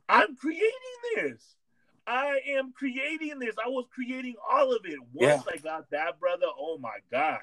[0.08, 0.72] I'm creating
[1.16, 1.57] this.
[2.08, 3.56] I am creating this.
[3.64, 4.98] I was creating all of it.
[5.14, 5.54] Once yeah.
[5.54, 7.40] I got that, brother, oh my gosh,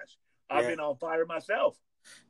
[0.49, 0.71] I've yeah.
[0.71, 1.77] been on fire myself.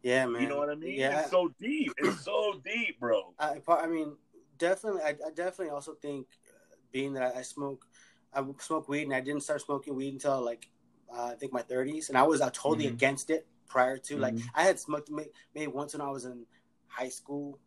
[0.03, 0.43] Yeah, man.
[0.43, 0.99] You know what I mean?
[0.99, 1.21] Yeah.
[1.21, 1.93] It's so deep.
[1.99, 3.35] It's so deep, bro.
[3.39, 4.17] I, I mean,
[4.59, 5.03] definitely.
[5.03, 7.85] I, I definitely also think, uh, being that I smoke,
[8.33, 10.67] I smoke weed, and I didn't start smoking weed until like
[11.13, 12.95] uh, I think my 30s, and I was uh, totally mm-hmm.
[12.95, 14.15] against it prior to.
[14.15, 14.23] Mm-hmm.
[14.23, 16.47] Like I had smoked maybe once when I was in
[16.89, 17.59] high school,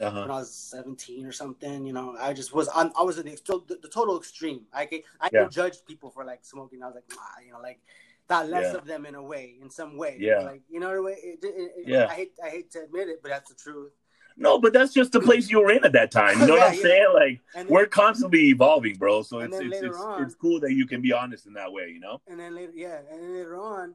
[0.00, 0.20] uh-huh.
[0.22, 1.86] when I was 17 or something.
[1.86, 4.62] You know, I just was on, I was in the, the, the total extreme.
[4.72, 5.42] I can I yeah.
[5.42, 6.82] can judge people for like smoking.
[6.82, 7.80] I was like, ah, you know, like
[8.28, 8.78] thought less yeah.
[8.78, 10.16] of them in a way, in some way.
[10.18, 11.16] Yeah, like you know, way.
[11.22, 12.06] It, it, it, yeah.
[12.06, 13.92] I hate I hate to admit it, but that's the truth.
[14.36, 16.40] No, but that's just the place you were in at that time.
[16.40, 17.06] You know yeah, what I'm saying?
[17.14, 19.22] Like then, we're constantly evolving, bro.
[19.22, 21.90] So it's it's it's, on, it's, cool that you can be honest in that way.
[21.92, 22.20] You know.
[22.26, 23.94] And then later, yeah, and then later on,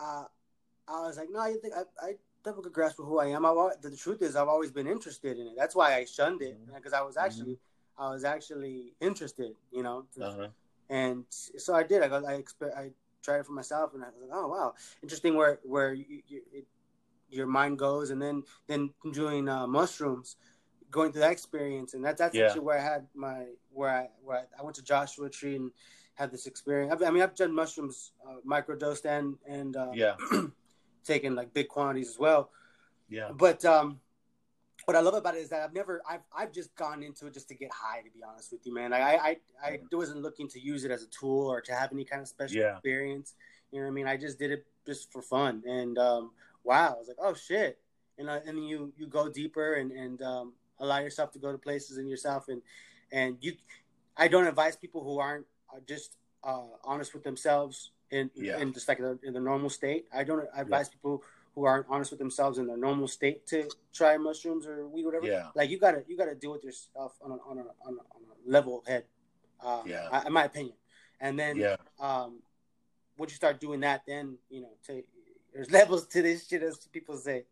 [0.00, 0.24] uh,
[0.88, 2.12] I was like, no, you think I, I
[2.46, 3.44] a good grasp of who I am.
[3.46, 5.54] I, the truth is, I've always been interested in it.
[5.56, 7.02] That's why I shunned it because mm-hmm.
[7.02, 8.02] I was actually, mm-hmm.
[8.02, 10.06] I was actually interested, you know.
[10.20, 10.48] Uh-huh.
[10.90, 12.02] And so I did.
[12.02, 12.42] I got, I
[12.76, 12.90] I
[13.22, 15.34] tried it for myself, and I was like, oh wow, interesting.
[15.34, 16.66] Where where you, you, it,
[17.30, 20.36] your mind goes, and then then doing uh, mushrooms,
[20.90, 22.46] going through that experience, and that's that's yeah.
[22.46, 25.70] actually where I had my where I where I, I, went to Joshua Tree and
[26.14, 27.02] had this experience.
[27.02, 30.16] I mean, I've done mushrooms, uh, microdosed and and uh, yeah.
[31.04, 32.50] taking like big quantities as well.
[33.08, 33.30] Yeah.
[33.34, 34.00] But um,
[34.84, 37.34] what I love about it is that I've never, I've, I've just gone into it
[37.34, 38.00] just to get high.
[38.00, 40.90] To be honest with you, man, I, I, I, I wasn't looking to use it
[40.90, 42.72] as a tool or to have any kind of special yeah.
[42.72, 43.34] experience.
[43.70, 44.06] You know what I mean?
[44.06, 46.30] I just did it just for fun, and um,
[46.62, 47.78] wow, I was like, oh shit,
[48.18, 51.58] and uh, and you you go deeper and and um, allow yourself to go to
[51.58, 52.62] places in yourself, and
[53.10, 53.54] and you,
[54.16, 58.58] I don't advise people who aren't uh, just uh, honest with themselves in yeah.
[58.58, 60.06] in just like the, in the normal state.
[60.12, 60.94] I don't advise yeah.
[60.94, 61.22] people
[61.54, 65.26] who aren't honest with themselves in their normal state to try mushrooms or weed, whatever.
[65.26, 65.48] Yeah.
[65.54, 68.22] Like you gotta you gotta deal with yourself on a on a on a, on
[68.30, 69.04] a level head.
[69.64, 70.26] Uh, yeah.
[70.26, 70.74] in my opinion,
[71.20, 71.76] and then yeah.
[71.98, 72.40] um,
[73.16, 75.02] once you start doing that, then you know to
[75.54, 77.44] there's levels to this shit as people say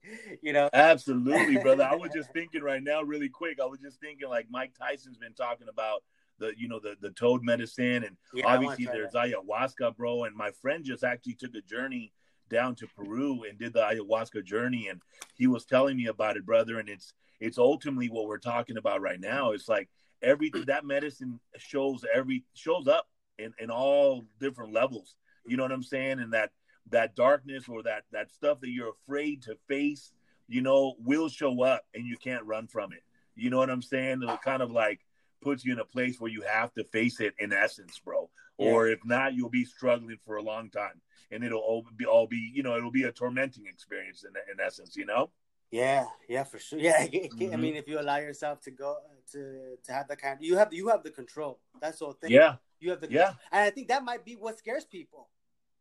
[0.42, 4.00] you know absolutely brother i was just thinking right now really quick i was just
[4.00, 6.02] thinking like mike tyson's been talking about
[6.42, 9.28] the you know the the toad medicine, and yeah, obviously there's that.
[9.28, 10.24] ayahuasca, bro.
[10.24, 12.12] And my friend just actually took a journey
[12.50, 15.00] down to Peru and did the ayahuasca journey, and
[15.34, 16.78] he was telling me about it, brother.
[16.78, 19.52] And it's it's ultimately what we're talking about right now.
[19.52, 19.88] It's like
[20.22, 23.06] everything that medicine shows every shows up
[23.38, 25.16] in in all different levels.
[25.46, 26.18] You know what I'm saying?
[26.18, 26.50] And that
[26.90, 30.12] that darkness or that that stuff that you're afraid to face,
[30.48, 33.02] you know, will show up and you can't run from it.
[33.34, 34.22] You know what I'm saying?
[34.22, 35.00] It kind of like
[35.42, 38.30] puts you in a place where you have to face it in essence, bro.
[38.58, 38.70] Yeah.
[38.70, 41.00] Or if not, you'll be struggling for a long time,
[41.30, 44.64] and it'll all be all be you know it'll be a tormenting experience in in
[44.64, 45.30] essence, you know.
[45.70, 46.78] Yeah, yeah, for sure.
[46.78, 47.52] Yeah, mm-hmm.
[47.52, 48.96] I mean, if you allow yourself to go
[49.32, 51.60] to to have the kind, you have you have the control.
[51.80, 52.30] That's the whole thing.
[52.30, 55.28] Yeah, you have the yeah, and I think that might be what scares people.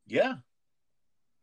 [0.08, 0.36] Yeah,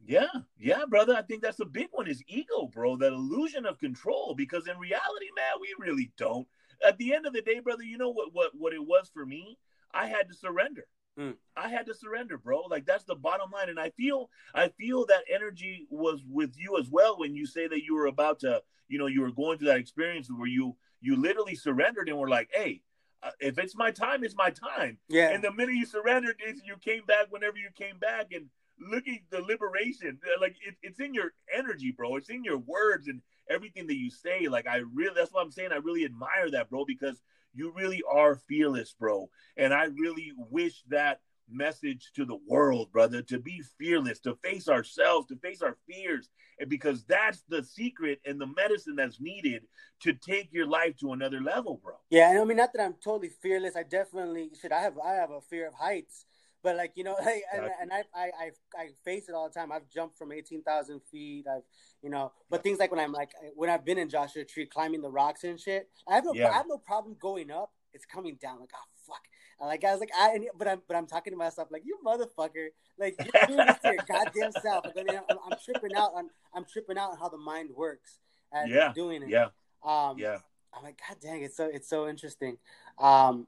[0.06, 0.28] yeah,
[0.58, 1.14] yeah, brother.
[1.14, 2.96] I think that's the big one is ego, bro.
[2.96, 4.34] That illusion of control.
[4.36, 6.46] Because in reality, man, we really don't.
[6.86, 9.26] At the end of the day, brother, you know what what what it was for
[9.26, 9.58] me?
[9.92, 10.84] I had to surrender.
[11.18, 11.34] Mm.
[11.56, 12.62] I had to surrender, bro.
[12.70, 13.68] Like that's the bottom line.
[13.68, 17.66] And I feel I feel that energy was with you as well when you say
[17.66, 20.76] that you were about to, you know, you were going through that experience where you
[21.00, 22.82] you literally surrendered and were like, hey,
[23.22, 24.98] uh, if it's my time, it's my time.
[25.08, 25.30] Yeah.
[25.30, 28.46] And the minute you surrendered, you came back whenever you came back, and
[28.80, 32.16] looking the liberation, like it, it's in your energy, bro.
[32.16, 34.48] It's in your words and everything that you say.
[34.48, 35.70] Like I really, that's what I'm saying.
[35.72, 37.20] I really admire that, bro, because
[37.54, 39.28] you really are fearless, bro.
[39.56, 44.68] And I really wish that message to the world, brother, to be fearless, to face
[44.68, 46.28] ourselves, to face our fears,
[46.60, 49.62] and because that's the secret and the medicine that's needed
[50.00, 51.94] to take your life to another level, bro.
[52.10, 53.76] Yeah, I mean, not that I'm totally fearless.
[53.76, 54.72] I definitely should.
[54.72, 56.26] I have I have a fear of heights,
[56.62, 59.54] but like you know, like, and, and I, I I I face it all the
[59.54, 59.72] time.
[59.72, 61.46] I've jumped from eighteen thousand feet.
[61.50, 61.62] I've
[62.02, 65.02] you know, but things like when I'm like when I've been in Joshua Tree climbing
[65.02, 66.50] the rocks and shit, I have no yeah.
[66.50, 67.72] I have no problem going up.
[67.92, 69.66] It's coming down like oh fuck.
[69.66, 72.68] like I was like I but I'm but I'm talking to myself like you motherfucker
[72.98, 74.84] like you're doing this to your goddamn self.
[74.94, 78.18] Like, I'm, I'm, tripping out on I'm tripping out on how the mind works
[78.52, 78.92] and yeah.
[78.94, 79.30] doing it.
[79.30, 79.48] Yeah.
[79.84, 80.38] Um, yeah.
[80.74, 82.58] I'm like God dang it's so it's so interesting.
[82.98, 83.46] Um,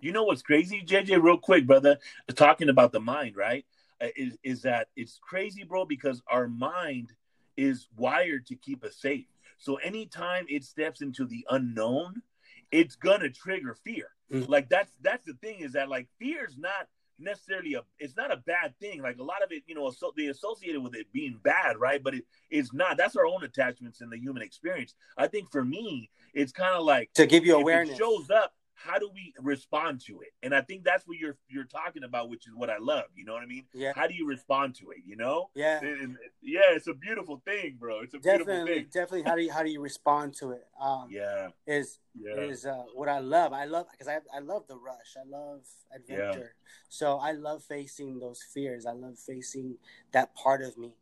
[0.00, 1.22] you know what's crazy, JJ?
[1.22, 1.98] Real quick, brother,
[2.34, 3.64] talking about the mind, right?
[4.00, 5.84] Uh, is is that it's crazy, bro?
[5.84, 7.12] Because our mind
[7.56, 9.26] is wired to keep us safe.
[9.58, 12.22] So anytime it steps into the unknown,
[12.70, 14.08] it's gonna trigger fear.
[14.32, 14.50] Mm-hmm.
[14.50, 18.32] Like that's that's the thing is that like fear is not necessarily a it's not
[18.32, 19.02] a bad thing.
[19.02, 22.02] Like a lot of it, you know, so they associated with it being bad, right?
[22.02, 22.96] But it, it's not.
[22.96, 24.94] That's our own attachments in the human experience.
[25.16, 27.98] I think for me, it's kind of like to give you awareness.
[27.98, 30.28] shows up how do we respond to it?
[30.42, 33.04] And I think that's what you're you're talking about, which is what I love.
[33.14, 33.64] You know what I mean?
[33.74, 33.92] Yeah.
[33.94, 34.98] How do you respond to it?
[35.04, 35.50] You know?
[35.54, 35.80] Yeah.
[35.82, 38.00] And, yeah, it's a beautiful thing, bro.
[38.00, 38.86] It's a definitely, beautiful thing.
[38.92, 39.22] definitely.
[39.22, 40.66] How do you how do you respond to it?
[40.80, 41.48] Um, yeah.
[41.66, 42.40] Is yeah.
[42.40, 43.52] is uh, what I love.
[43.52, 45.16] I love because I I love the rush.
[45.16, 45.60] I love
[45.94, 46.54] adventure.
[46.54, 46.72] Yeah.
[46.88, 48.86] So I love facing those fears.
[48.86, 49.76] I love facing
[50.12, 50.94] that part of me.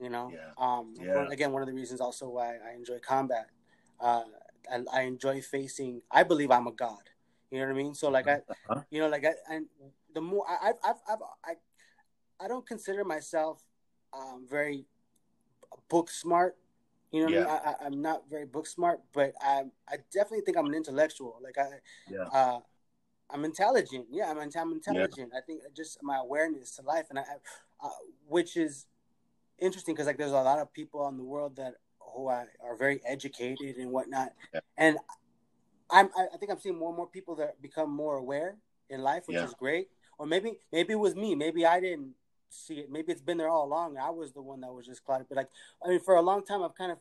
[0.00, 0.30] You know.
[0.32, 0.52] Yeah.
[0.56, 0.94] Um.
[1.00, 1.26] Yeah.
[1.28, 3.48] Again, one of the reasons also why I enjoy combat.
[4.00, 4.22] Uh,
[4.70, 6.02] I, I enjoy facing.
[6.10, 7.10] I believe I'm a god.
[7.54, 7.94] You know what I mean?
[7.94, 8.80] So like I, uh-huh.
[8.90, 9.66] you know, like I, and
[10.12, 13.62] the more I, I've, I've, I've I, I don't consider myself
[14.12, 14.86] um, very
[15.88, 16.56] book smart.
[17.12, 17.40] You know what yeah.
[17.46, 17.76] I mean?
[17.80, 21.38] I, am not very book smart, but I, I definitely think I'm an intellectual.
[21.40, 21.68] Like I,
[22.10, 22.24] yeah.
[22.24, 22.58] uh,
[23.30, 24.06] I'm intelligent.
[24.10, 25.30] Yeah, I'm, I'm intelligent.
[25.32, 25.38] Yeah.
[25.38, 27.24] I think just my awareness to life, and I,
[27.80, 27.88] uh,
[28.26, 28.86] which is
[29.60, 32.76] interesting because like there's a lot of people in the world that who are, are
[32.76, 34.60] very educated and whatnot, yeah.
[34.76, 34.98] and
[35.90, 38.56] I'm, I think I'm seeing more and more people that become more aware
[38.88, 39.44] in life, which yeah.
[39.44, 39.88] is great.
[40.18, 41.34] Or maybe, maybe it was me.
[41.34, 42.14] Maybe I didn't
[42.48, 42.90] see it.
[42.90, 43.98] Maybe it's been there all along.
[43.98, 45.26] I was the one that was just clouded.
[45.28, 45.48] But like,
[45.84, 46.98] I mean, for a long time, I've kind of,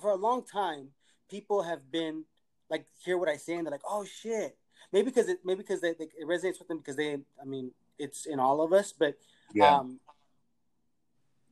[0.00, 0.88] for a long time,
[1.28, 2.24] people have been
[2.70, 4.56] like, hear what I say, and they're like, oh shit.
[4.92, 7.72] Maybe because it, maybe because they, they, it resonates with them because they, I mean,
[7.98, 8.92] it's in all of us.
[8.92, 9.18] But,
[9.54, 9.76] yeah.
[9.76, 10.00] um,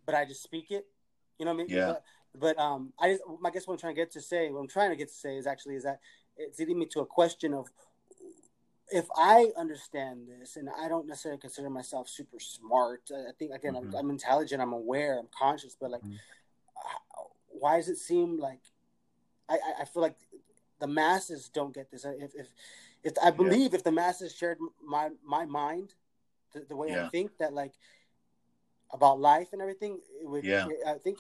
[0.05, 0.87] but I just speak it.
[1.39, 1.77] You know what I mean?
[1.77, 1.87] Yeah.
[1.87, 2.03] But,
[2.39, 4.69] but um, I just, I guess what I'm trying to get to say, what I'm
[4.69, 6.01] trying to get to say is actually is that
[6.37, 7.69] it's leading me to a question of
[8.89, 13.03] if I understand this, and I don't necessarily consider myself super smart.
[13.11, 13.95] I think again, mm-hmm.
[13.95, 16.15] I'm, I'm, intelligent, I'm aware, I'm conscious, but like, mm-hmm.
[17.49, 18.61] why does it seem like
[19.49, 20.17] I, I feel like
[20.79, 22.05] the masses don't get this?
[22.05, 22.47] If if,
[23.03, 23.79] if I believe yeah.
[23.79, 25.95] if the masses shared my my mind,
[26.53, 27.07] the, the way yeah.
[27.07, 27.73] I think that like
[28.93, 30.45] about life and everything, it would.
[30.45, 30.69] Yeah.
[30.87, 31.19] I think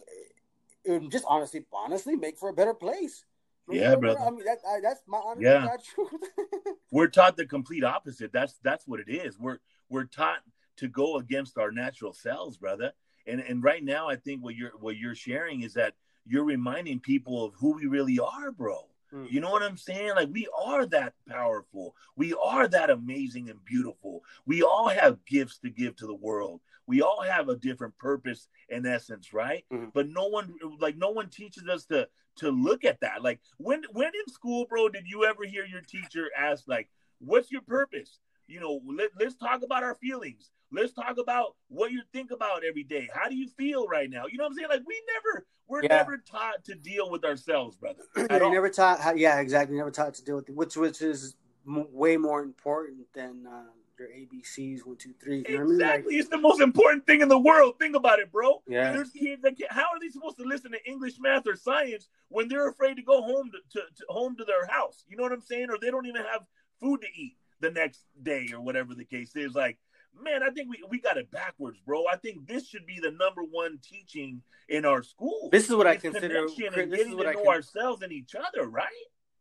[0.85, 3.24] it would just honestly, honestly make for a better place.
[3.68, 4.20] Yeah, brother.
[4.20, 5.68] I mean, that, I, that's my honest yeah.
[5.94, 6.11] truth.
[6.90, 8.33] we're taught the complete opposite.
[8.33, 9.38] That's that's what it is.
[9.38, 10.38] We're we're taught
[10.76, 12.92] to go against our natural selves, brother.
[13.26, 15.94] And and right now, I think what you're what you're sharing is that
[16.26, 18.88] you're reminding people of who we really are, bro.
[19.12, 19.31] Mm.
[19.31, 20.12] You know what I'm saying?
[20.14, 21.94] Like we are that powerful.
[22.16, 24.22] We are that amazing and beautiful.
[24.44, 26.61] We all have gifts to give to the world.
[26.87, 29.64] We all have a different purpose in essence, right?
[29.72, 29.92] Mm.
[29.92, 33.22] But no one like no one teaches us to to look at that.
[33.22, 37.51] Like when when in school, bro, did you ever hear your teacher ask like, "What's
[37.51, 40.51] your purpose?" You know, let, let's talk about our feelings.
[40.72, 43.09] Let's talk about what you think about every day.
[43.12, 44.25] How do you feel right now?
[44.31, 44.68] You know what I'm saying?
[44.70, 45.96] Like we never, we're yeah.
[45.96, 48.03] never taught to deal with ourselves, brother.
[48.16, 49.01] Yeah, never taught.
[49.01, 49.77] How, yeah, exactly.
[49.77, 51.35] Never taught to deal with which which is
[51.66, 53.62] m- way more important than uh,
[53.98, 55.44] your ABCs one two three.
[55.48, 55.78] You exactly, I mean?
[55.78, 57.78] like, it's the most important thing in the world.
[57.78, 58.62] Think about it, bro.
[58.66, 58.92] Yeah.
[58.92, 62.09] There's kids that can, how are they supposed to listen to English, math, or science
[62.28, 65.04] when they're afraid to go home to, to, to home to their house?
[65.09, 65.68] You know what I'm saying?
[65.70, 66.42] Or they don't even have
[66.80, 69.54] food to eat the next day or whatever the case is.
[69.54, 69.78] Like
[70.22, 72.04] man, I think we, we got it backwards, bro.
[72.11, 75.48] I think this should be the number one teaching in our school.
[75.52, 76.46] This is what it's I consider.
[76.87, 78.87] This is what I know ourselves and each other, right?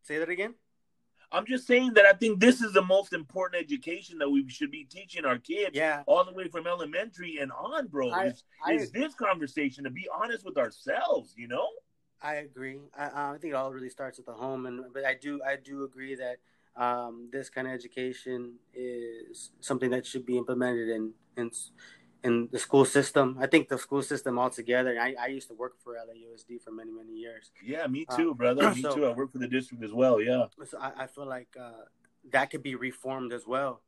[0.03, 0.55] Say that again.
[1.35, 4.71] I'm just saying that I think this is the most important education that we should
[4.71, 5.71] be teaching our kids.
[5.73, 6.03] Yeah.
[6.07, 8.09] All the way from elementary and on, bro.
[8.09, 11.67] I, is, I, is this conversation to be honest with ourselves, you know?
[12.21, 12.79] I agree.
[12.97, 15.57] I, I think it all really starts at the home, and but I do I
[15.57, 16.37] do agree that
[16.81, 21.51] um, this kind of education is something that should be implemented in in
[22.25, 23.37] in the school system.
[23.39, 24.99] I think the school system altogether.
[24.99, 27.51] I, I used to work for LAUSD for many many years.
[27.63, 28.69] Yeah, me too, uh, brother.
[28.75, 29.05] Me so, too.
[29.05, 30.19] I work for the district as well.
[30.19, 30.45] Yeah.
[30.69, 31.85] So I, I feel like uh,
[32.31, 33.81] that could be reformed as well.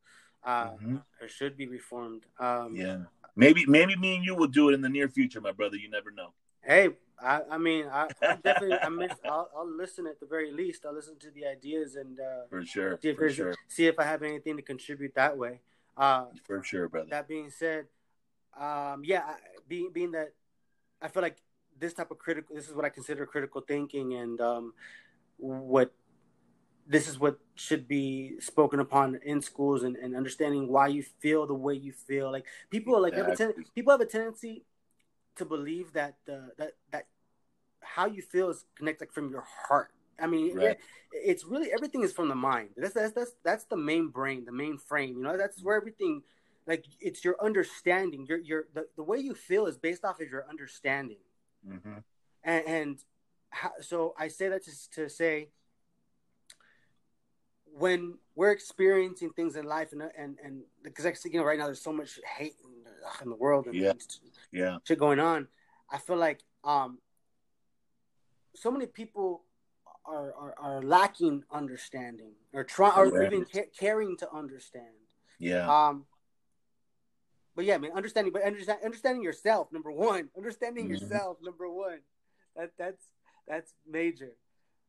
[0.44, 0.96] Uh, mm-hmm.
[1.20, 2.22] Or should be reformed.
[2.38, 2.98] Um, yeah.
[3.34, 5.76] Maybe maybe me and you will do it in the near future, my brother.
[5.76, 6.32] You never know.
[6.62, 10.52] Hey, I, I mean, I, I definitely, I miss, I'll, I'll, listen at the very
[10.52, 10.84] least.
[10.84, 13.54] I'll listen to the ideas and uh, for sure, see if, for sure.
[13.68, 15.60] see if I have anything to contribute that way.
[15.96, 17.08] Uh, for sure, brother.
[17.10, 17.86] That being said,
[18.58, 19.34] um, yeah,
[19.68, 20.32] being being that
[21.00, 21.38] I feel like
[21.78, 24.74] this type of critical, this is what I consider critical thinking, and um,
[25.36, 25.92] what
[26.86, 31.46] this is what should be spoken upon in schools and, and understanding why you feel
[31.46, 32.32] the way you feel.
[32.32, 33.44] Like people, like exactly.
[33.44, 34.64] have a ten- people have a tendency
[35.36, 37.06] to believe that the that that
[37.80, 39.90] how you feel is connected from your heart.
[40.20, 40.70] I mean, right.
[40.70, 40.80] it,
[41.12, 42.70] it's really everything is from the mind.
[42.76, 45.16] That's that's that's that's the main brain, the main frame.
[45.16, 46.22] You know, that's where everything,
[46.68, 48.26] like, it's your understanding.
[48.28, 51.16] Your your the, the way you feel is based off of your understanding.
[51.66, 51.98] Mm-hmm.
[52.44, 52.98] And, and
[53.48, 55.48] how, so I say that to to say
[57.72, 61.80] when we're experiencing things in life and and and because you know right now there's
[61.80, 62.70] so much hate in,
[63.22, 63.92] in the world and yeah.
[64.52, 65.48] yeah shit going on.
[65.90, 66.98] I feel like um
[68.54, 69.44] so many people
[70.04, 74.86] are are, are lacking understanding or trying or even ca- caring to understand.
[75.38, 75.68] Yeah.
[75.70, 76.04] Um.
[77.58, 80.28] But yeah, I mean, understanding, but understand, understanding yourself, number one.
[80.36, 80.92] Understanding mm-hmm.
[80.92, 81.98] yourself, number one.
[82.54, 83.08] That that's
[83.48, 84.30] that's major.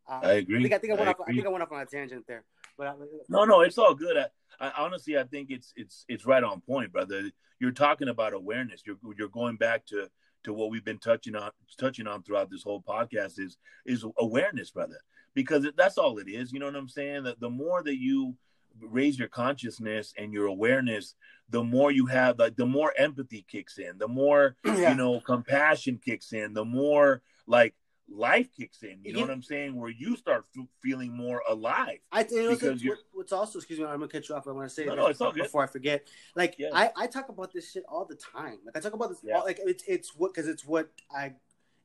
[0.08, 0.60] Uh, I agree.
[0.60, 1.19] I think I, think I went I off.
[1.21, 1.34] Agree.
[1.34, 2.43] I think I went off on a tangent there.
[2.77, 2.93] But I,
[3.27, 4.17] no, no, it's all good.
[4.17, 4.27] I,
[4.60, 7.32] I, honestly, I think it's it's it's right on point, brother.
[7.60, 8.84] You're talking about awareness.
[8.86, 10.08] You're you're going back to
[10.43, 14.69] to what we've been touching on touching on throughout this whole podcast is is awareness,
[14.69, 14.99] brother.
[15.34, 16.53] Because that's all it is.
[16.53, 17.23] You know what I'm saying?
[17.23, 18.36] That the more that you
[18.81, 21.15] raise your consciousness and your awareness,
[21.49, 24.89] the more you have, like the more empathy kicks in, the more yeah.
[24.89, 27.75] you know compassion kicks in, the more like
[28.11, 28.99] life kicks in.
[29.03, 29.75] You know what I'm saying?
[29.75, 31.99] Where you start f- feeling more alive.
[32.11, 34.47] I think because what, what's also excuse me, I'm gonna cut you off.
[34.47, 36.07] I want to say no, no, before I forget.
[36.35, 36.69] Like yeah.
[36.73, 38.59] I, I talk about this shit all the time.
[38.65, 39.19] Like I talk about this.
[39.33, 41.33] All, like it's it's what because it's what I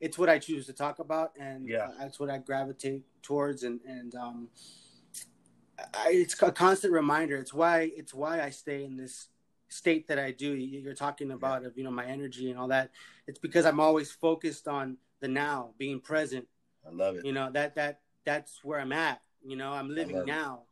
[0.00, 3.62] it's what I choose to talk about, and yeah, uh, that's what I gravitate towards,
[3.62, 4.48] and and um,
[5.92, 7.36] I, it's a constant reminder.
[7.36, 9.28] It's why it's why I stay in this
[9.68, 10.54] state that I do.
[10.54, 11.68] You're talking about yeah.
[11.68, 12.90] of you know my energy and all that.
[13.26, 16.46] It's because I'm always focused on the now, being present.
[16.86, 17.24] I love it.
[17.24, 19.20] You know that that that's where I'm at.
[19.44, 20.62] You know, I'm living now.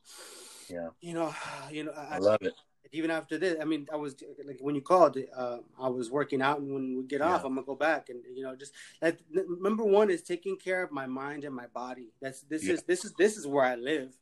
[0.68, 0.74] It.
[0.74, 0.88] Yeah.
[1.00, 1.34] You know,
[1.70, 1.92] you know.
[1.92, 2.54] I, I, love it.
[2.94, 6.42] Even after this, I mean, I was like when you called, uh, I was working
[6.42, 7.32] out, and when we get yeah.
[7.32, 10.82] off, I'm gonna go back and you know, just like number one is taking care
[10.82, 12.12] of my mind and my body.
[12.20, 12.74] That's this yeah.
[12.74, 14.12] is this is this is where I live.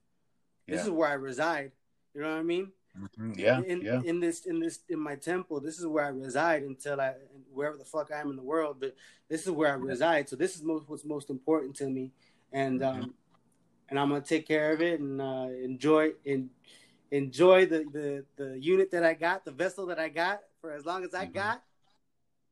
[0.66, 0.84] This yeah.
[0.84, 1.72] is where I reside.
[2.14, 2.72] You know what I mean?
[2.98, 3.32] Mm-hmm.
[3.38, 4.00] Yeah, in, yeah.
[4.04, 7.14] In this, in this, in my temple, this is where I reside until I,
[7.52, 8.78] wherever the fuck I am in the world.
[8.80, 8.96] But
[9.28, 10.28] this is where I reside.
[10.28, 12.10] So this is most, what's most important to me,
[12.52, 13.02] and mm-hmm.
[13.02, 13.14] um,
[13.88, 16.50] and I'm gonna take care of it and uh, enjoy and
[17.10, 20.84] enjoy the, the the unit that I got, the vessel that I got for as
[20.84, 21.34] long as I mm-hmm.
[21.34, 21.62] got.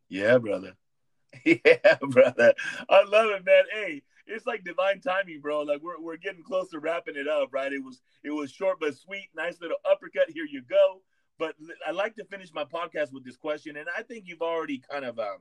[0.09, 0.75] Yeah, brother.
[1.44, 2.55] Yeah, brother.
[2.88, 3.64] I love it, man.
[3.71, 5.62] Hey, it's like divine timing, bro.
[5.62, 7.72] Like we're we're getting close to wrapping it up, right?
[7.72, 10.30] It was it was short but sweet, nice little uppercut.
[10.30, 11.02] Here you go.
[11.38, 11.54] But
[11.86, 15.04] I like to finish my podcast with this question, and I think you've already kind
[15.04, 15.38] of um,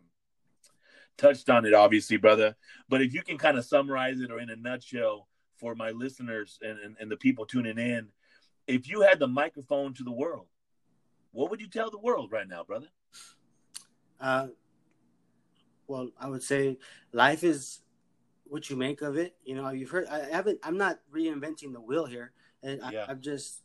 [1.17, 2.55] touched on it, obviously, brother.
[2.87, 6.59] But if you can kind of summarize it or in a nutshell for my listeners
[6.61, 8.09] and, and, and the people tuning in,
[8.67, 10.45] if you had the microphone to the world,
[11.31, 12.87] what would you tell the world right now, brother?
[14.21, 14.47] Uh,
[15.87, 16.77] well, I would say
[17.11, 17.79] life is
[18.49, 19.35] what you make of it.
[19.43, 20.07] You know, you've heard.
[20.07, 20.59] I haven't.
[20.63, 22.31] I'm not reinventing the wheel here,
[22.63, 23.05] and yeah.
[23.07, 23.61] I, am just.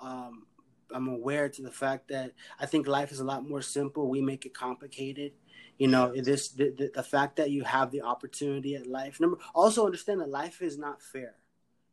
[0.00, 0.46] Um,
[0.90, 4.08] I'm aware to the fact that I think life is a lot more simple.
[4.08, 5.32] We make it complicated.
[5.78, 9.20] You know, this the, the, the fact that you have the opportunity at life.
[9.20, 11.34] Number also understand that life is not fair.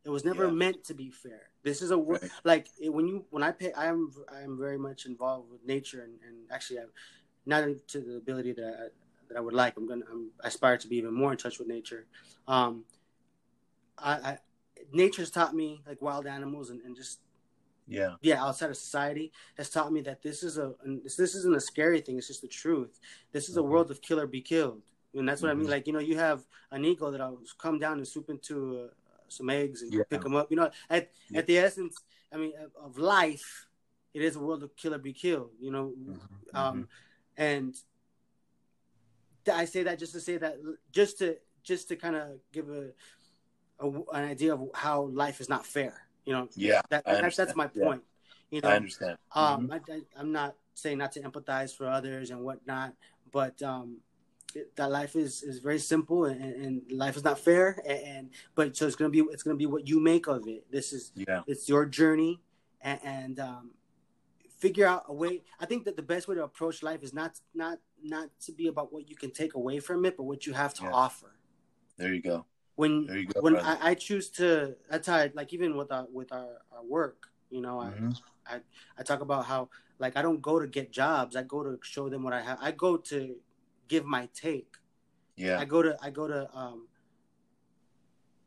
[0.04, 0.52] It was never yeah.
[0.52, 1.50] meant to be fair.
[1.62, 2.22] This is a right.
[2.44, 3.72] like when you when I pay.
[3.72, 6.90] I am I am very much involved with nature and, and actually I'm
[7.44, 9.76] not to the ability that I, that I would like.
[9.76, 12.06] I'm gonna I'm, I aspire to be even more in touch with nature.
[12.46, 12.84] Um,
[13.98, 14.38] I, I
[14.92, 17.20] nature's taught me like wild animals and, and just
[17.88, 20.72] yeah yeah outside of society has taught me that this is a
[21.04, 22.98] this isn't a scary thing it's just the truth
[23.32, 23.70] this is a mm-hmm.
[23.70, 24.82] world of kill or be killed
[25.14, 25.52] and that's what mm-hmm.
[25.52, 25.72] i mean mm-hmm.
[25.72, 28.88] like you know you have an eagle that'll come down and swoop into uh,
[29.28, 30.02] some eggs and yeah.
[30.10, 31.38] pick them up you know at yeah.
[31.38, 33.66] at the essence i mean of life
[34.14, 36.56] it is a world of kill or be killed you know mm-hmm.
[36.56, 36.82] um mm-hmm.
[37.36, 37.76] and
[39.48, 40.56] i say that just to say that
[40.92, 42.90] just to just to kind of give a,
[43.80, 47.54] a an idea of how life is not fair you know, yeah, that, that's that's
[47.54, 48.02] my point.
[48.50, 48.56] Yeah.
[48.56, 49.16] You know, I understand.
[49.32, 49.92] Um, mm-hmm.
[50.16, 52.94] I, am not saying not to empathize for others and whatnot,
[53.32, 53.98] but um,
[54.54, 57.80] it, that life is is very simple and, and life is not fair.
[57.86, 60.70] And, and, but so it's gonna be it's gonna be what you make of it.
[60.70, 62.40] This is yeah, it's your journey,
[62.80, 63.70] and, and um,
[64.56, 65.42] figure out a way.
[65.60, 68.68] I think that the best way to approach life is not not not to be
[68.68, 70.92] about what you can take away from it, but what you have to yeah.
[70.92, 71.32] offer.
[71.96, 75.76] There you go when go, when I, I, choose to that's how I, like even
[75.76, 78.10] with our with our, our work you know mm-hmm.
[78.46, 78.60] I, I
[78.98, 82.08] i talk about how like i don't go to get jobs i go to show
[82.08, 83.36] them what i have i go to
[83.88, 84.76] give my take
[85.36, 86.86] yeah i go to i go to um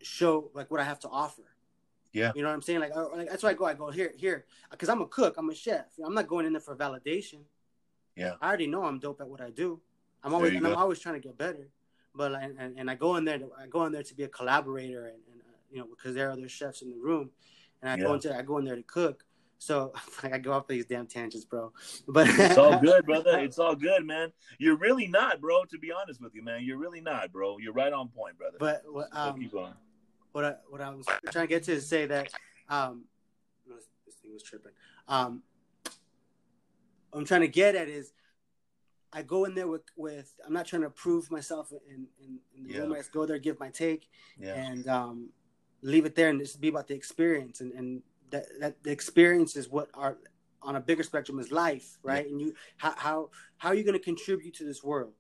[0.01, 1.43] show like what i have to offer
[2.13, 3.91] yeah you know what i'm saying like, I, like that's why i go i go
[3.91, 6.75] here here because i'm a cook i'm a chef i'm not going in there for
[6.75, 7.41] validation
[8.15, 9.79] yeah i already know i'm dope at what i do
[10.23, 11.69] i'm always and i'm always trying to get better
[12.15, 14.27] but and, and I go in there to, I go in there to be a
[14.27, 17.29] collaborator and, and uh, you know because there are other chefs in the room,
[17.81, 18.03] and I yeah.
[18.03, 19.23] go into I go in there to cook.
[19.57, 19.93] So
[20.23, 21.71] like, I go off these damn tangents, bro.
[22.07, 23.39] But it's all good, brother.
[23.39, 24.31] It's all good, man.
[24.57, 25.63] You're really not, bro.
[25.65, 27.57] To be honest with you, man, you're really not, bro.
[27.57, 28.57] You're right on point, brother.
[28.59, 29.73] But um, so keep going.
[30.31, 32.31] What I what I was trying to get to is say that
[32.69, 33.05] um,
[34.05, 34.71] this thing was tripping.
[35.07, 35.43] Um,
[37.13, 38.13] I'm trying to get at is
[39.11, 42.63] I go in there with, with I'm not trying to prove myself in, in, in
[42.63, 42.79] the yeah.
[42.81, 42.93] room.
[42.93, 44.07] I just go there, give my take,
[44.39, 44.53] yeah.
[44.53, 45.29] and um,
[45.81, 47.61] leave it there, and just be about the experience.
[47.61, 50.17] And, and that, that the experience is what are
[50.61, 52.25] on a bigger spectrum is life, right?
[52.25, 52.31] Yeah.
[52.31, 55.13] And you how how how are you going to contribute to this world?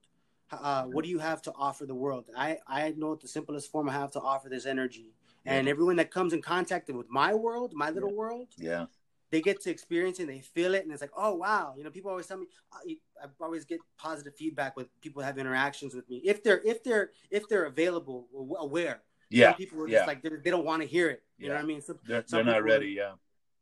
[0.51, 2.25] Uh, what do you have to offer the world?
[2.35, 5.13] I I know the simplest form I have to offer this energy,
[5.45, 8.85] and everyone that comes in contact with my world, my little world, yeah,
[9.31, 10.83] they get to experience it and they feel it.
[10.83, 11.73] And it's like oh wow.
[11.77, 12.97] You know people always tell me i
[13.39, 16.21] always get positive feedback with people have interactions with me.
[16.25, 19.49] If they're if they're if they're available aware yeah.
[19.49, 20.05] some people are just yeah.
[20.05, 21.23] like they don't want to hear it.
[21.37, 21.49] You yeah.
[21.49, 21.81] know what i mean?
[21.81, 23.13] Some, they're, they're not ready yeah.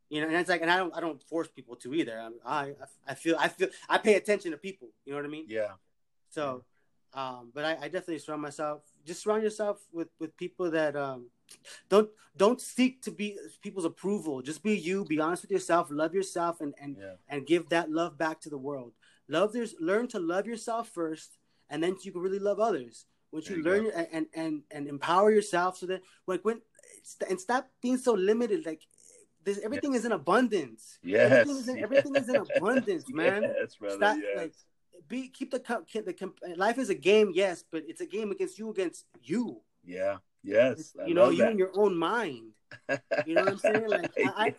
[0.09, 2.29] You know and it's like and i don't i don't force people to either.
[2.45, 2.73] I i,
[3.07, 4.89] I feel i feel i pay attention to people.
[5.05, 5.45] You know what i mean?
[5.47, 5.71] Yeah.
[6.29, 6.63] So
[7.13, 11.29] um but i, I definitely surround myself just surround yourself with with people that um
[11.89, 14.41] don't don't seek to be people's approval.
[14.41, 17.13] Just be you be honest with yourself love yourself and and yeah.
[17.29, 18.93] and give that love back to the world.
[19.27, 21.37] Love there's learn to love yourself first
[21.69, 23.05] and then you can really love others.
[23.31, 26.61] Once you, you learn and, and and and empower yourself so that like when
[27.29, 28.81] and stop being so limited like
[29.43, 30.99] this everything is in abundance.
[31.01, 31.31] Yes.
[31.31, 33.43] Everything is in, everything is in abundance man.
[33.43, 34.37] yes, brother, stop, yes.
[34.37, 34.53] like
[35.07, 38.69] be keep the, the life is a game yes but it's a game against you
[38.69, 40.17] against you yeah
[40.47, 42.53] Yes, I you know, you in your own mind.
[43.25, 43.87] You know what I'm saying?
[43.87, 44.31] Like, yeah.
[44.35, 44.55] I,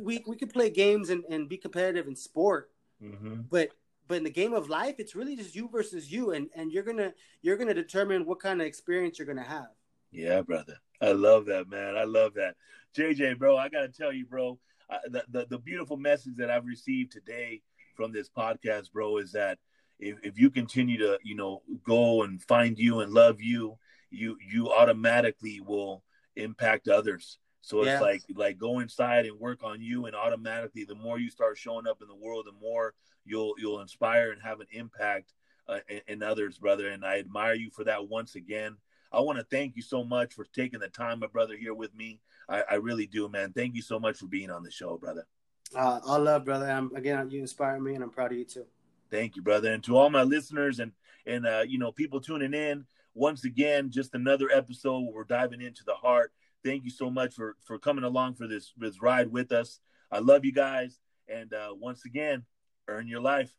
[0.00, 2.70] we we could play games and, and be competitive in sport,
[3.02, 3.42] mm-hmm.
[3.48, 3.68] but
[4.08, 6.82] but in the game of life, it's really just you versus you, and and you're
[6.82, 7.12] gonna
[7.42, 9.68] you're gonna determine what kind of experience you're gonna have.
[10.10, 11.96] Yeah, brother, I love that, man.
[11.96, 12.56] I love that,
[12.96, 13.56] JJ, bro.
[13.56, 14.58] I gotta tell you, bro,
[14.90, 17.62] I, the, the the beautiful message that I've received today
[17.94, 19.58] from this podcast, bro, is that
[20.00, 23.78] if, if you continue to you know go and find you and love you
[24.10, 26.02] you you automatically will
[26.36, 27.38] impact others.
[27.62, 31.30] So it's like like go inside and work on you, and automatically, the more you
[31.30, 32.94] start showing up in the world, the more
[33.24, 35.34] you'll you'll inspire and have an impact
[35.68, 36.88] uh, in, in, others, brother.
[36.88, 38.76] And I admire you for that once again.
[39.12, 41.94] I want to thank you so much for taking the time, my brother, here with
[41.94, 42.20] me.
[42.48, 43.52] I, I really do, man.
[43.52, 45.26] Thank you so much for being on the show, brother.
[45.74, 46.70] Uh, all love, brother.
[46.70, 48.66] I'm, again, you inspire me, and I'm proud of you too.
[49.10, 49.72] Thank you, brother.
[49.72, 50.92] And to all my listeners and
[51.26, 52.84] and uh, you know people tuning in
[53.14, 56.32] once again, just another episode where we're diving into the heart.
[56.64, 59.80] Thank you so much for for coming along for this this ride with us.
[60.10, 62.44] I love you guys, and uh, once again,
[62.88, 63.50] earn your life.